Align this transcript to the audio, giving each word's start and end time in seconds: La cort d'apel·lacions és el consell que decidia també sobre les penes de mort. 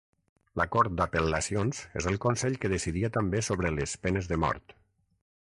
La 0.59 0.65
cort 0.75 0.95
d'apel·lacions 1.01 1.81
és 2.01 2.07
el 2.13 2.17
consell 2.25 2.57
que 2.65 2.73
decidia 2.75 3.13
també 3.19 3.43
sobre 3.51 3.75
les 3.79 3.95
penes 4.07 4.33
de 4.35 4.41
mort. 4.47 4.77